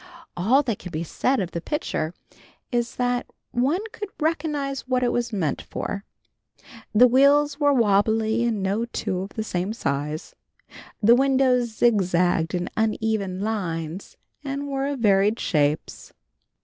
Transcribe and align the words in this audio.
All 0.35 0.63
that 0.63 0.79
can 0.79 0.89
be 0.89 1.03
said 1.03 1.39
of 1.39 1.51
the 1.51 1.61
picture 1.61 2.15
is 2.71 2.95
that 2.95 3.27
one 3.51 3.81
could 3.91 4.09
recognize 4.19 4.87
what 4.87 5.03
it 5.03 5.11
was 5.11 5.31
meant 5.31 5.61
for. 5.61 6.05
The 6.91 7.07
wheels 7.07 7.59
were 7.59 7.71
wobbly 7.71 8.43
and 8.43 8.63
no 8.63 8.85
two 8.85 9.19
of 9.19 9.29
the 9.35 9.43
same 9.43 9.73
size, 9.73 10.33
the 11.03 11.13
windows 11.13 11.77
zigzagged 11.77 12.55
in 12.55 12.67
uneven 12.75 13.41
lines 13.41 14.17
and 14.43 14.67
were 14.67 14.87
of 14.87 15.01
varied 15.01 15.39
shapes. 15.39 16.13